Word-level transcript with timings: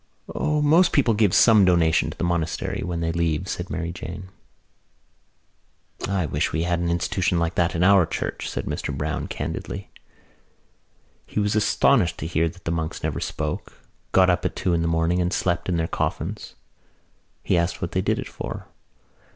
"O, 0.33 0.63
most 0.63 0.93
people 0.93 1.13
give 1.13 1.31
some 1.31 1.63
donation 1.63 2.09
to 2.09 2.17
the 2.17 2.23
monastery 2.23 2.81
when 2.83 3.01
they 3.01 3.11
leave." 3.11 3.47
said 3.47 3.69
Mary 3.69 3.91
Jane. 3.91 4.29
"I 6.09 6.25
wish 6.25 6.51
we 6.51 6.63
had 6.63 6.79
an 6.79 6.89
institution 6.89 7.37
like 7.37 7.53
that 7.53 7.75
in 7.75 7.83
our 7.83 8.07
Church," 8.07 8.49
said 8.49 8.65
Mr 8.65 8.91
Browne 8.97 9.27
candidly. 9.27 9.91
He 11.27 11.39
was 11.39 11.55
astonished 11.55 12.17
to 12.17 12.25
hear 12.25 12.49
that 12.49 12.65
the 12.65 12.71
monks 12.71 13.03
never 13.03 13.19
spoke, 13.19 13.73
got 14.11 14.27
up 14.31 14.43
at 14.43 14.55
two 14.55 14.73
in 14.73 14.81
the 14.81 14.87
morning 14.87 15.21
and 15.21 15.31
slept 15.31 15.69
in 15.69 15.77
their 15.77 15.85
coffins. 15.87 16.55
He 17.43 17.55
asked 17.55 17.79
what 17.79 17.91
they 17.91 18.01
did 18.01 18.17
it 18.17 18.27
for. 18.27 18.69